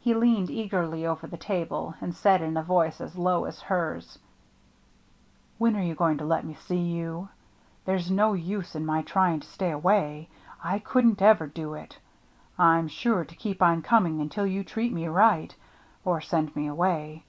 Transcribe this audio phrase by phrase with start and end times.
[0.00, 4.18] He leaned eagerly over the table, and said in a voice as low as hers:
[5.56, 7.30] "When are you going to let me see you?
[7.86, 10.28] There's no use in my trying to stay away—
[10.62, 11.98] I couldn't ever do it.
[12.58, 15.54] I'm sure to keep on coming until you treat me right—
[16.04, 17.24] or send me away.